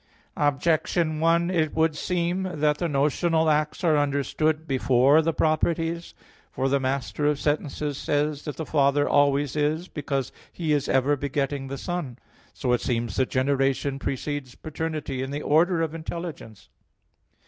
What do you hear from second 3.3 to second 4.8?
acts are understood